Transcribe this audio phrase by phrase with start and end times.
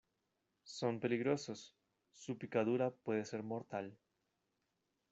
[0.63, 1.75] son peligrosos.
[2.15, 3.95] su picadura puede ser mortal.